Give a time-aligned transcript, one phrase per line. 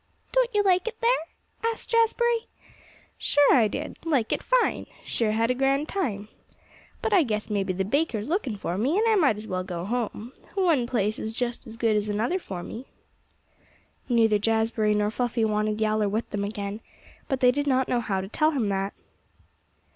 [0.31, 1.25] "Don't you like it there?"
[1.71, 2.47] asked Jazbury.
[3.19, 3.99] "Sure I did.
[4.03, 4.87] Like it fine.
[5.03, 6.27] Sure had a grand time.
[7.03, 9.85] But I guess maybe the baker's looking for me, and I might as well go
[9.85, 10.33] home.
[10.55, 12.87] One place's just as good as another for me."
[14.09, 16.81] Neither Jazbury nor Fluffy wanted Yowler with them again,
[17.27, 18.95] but they did not know how to tell him that.